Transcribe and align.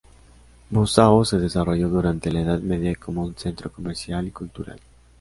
Buzău 0.71 1.23
se 1.25 1.37
desarrolló 1.37 1.87
durante 1.87 2.31
la 2.31 2.39
Edad 2.41 2.61
Media 2.63 2.95
como 2.99 3.21
un 3.23 3.33
centro 3.35 3.69
comercial 3.71 4.25
y 4.25 4.31
cultural. 4.31 4.79